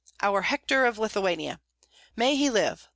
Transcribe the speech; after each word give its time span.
"Our 0.23 0.41
Hector 0.41 0.87
of 0.87 0.97
Lithuania!" 0.97 1.59
"May 2.15 2.35
he 2.35 2.49
live! 2.49 2.89